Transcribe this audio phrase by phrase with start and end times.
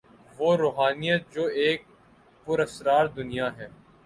[0.37, 1.81] وہ روحانیت جو ایک
[2.47, 3.67] پراسرار دنیا ہے۔